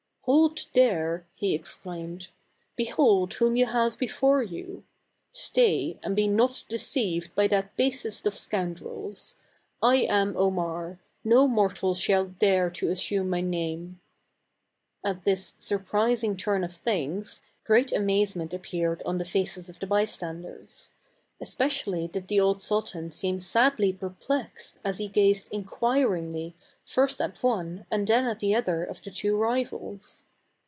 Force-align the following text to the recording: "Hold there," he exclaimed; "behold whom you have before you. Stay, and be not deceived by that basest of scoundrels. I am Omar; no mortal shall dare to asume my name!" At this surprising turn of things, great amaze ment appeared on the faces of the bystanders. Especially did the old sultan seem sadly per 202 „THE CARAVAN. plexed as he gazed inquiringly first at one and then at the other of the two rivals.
"Hold 0.25 0.67
there," 0.75 1.25
he 1.33 1.55
exclaimed; 1.55 2.27
"behold 2.75 3.33
whom 3.33 3.55
you 3.55 3.65
have 3.65 3.97
before 3.97 4.43
you. 4.43 4.83
Stay, 5.31 5.97
and 6.03 6.15
be 6.15 6.27
not 6.27 6.63
deceived 6.69 7.33
by 7.33 7.47
that 7.47 7.75
basest 7.75 8.27
of 8.27 8.35
scoundrels. 8.35 9.35
I 9.81 9.95
am 9.97 10.37
Omar; 10.37 10.99
no 11.23 11.47
mortal 11.47 11.95
shall 11.95 12.25
dare 12.27 12.69
to 12.69 12.89
asume 12.89 13.31
my 13.31 13.41
name!" 13.41 13.99
At 15.03 15.23
this 15.23 15.55
surprising 15.57 16.37
turn 16.37 16.63
of 16.63 16.75
things, 16.75 17.41
great 17.65 17.91
amaze 17.91 18.35
ment 18.35 18.53
appeared 18.53 19.01
on 19.07 19.17
the 19.17 19.25
faces 19.25 19.69
of 19.69 19.79
the 19.79 19.87
bystanders. 19.87 20.91
Especially 21.41 22.07
did 22.07 22.27
the 22.27 22.39
old 22.39 22.61
sultan 22.61 23.09
seem 23.09 23.39
sadly 23.39 23.91
per 23.91 24.09
202 24.09 24.17
„THE 24.19 24.27
CARAVAN. 24.27 24.47
plexed 24.53 24.77
as 24.85 24.99
he 24.99 25.07
gazed 25.07 25.47
inquiringly 25.49 26.55
first 26.85 27.21
at 27.21 27.41
one 27.41 27.85
and 27.89 28.07
then 28.07 28.25
at 28.25 28.39
the 28.39 28.53
other 28.53 28.83
of 28.83 29.01
the 29.03 29.09
two 29.11 29.35
rivals. 29.37 30.25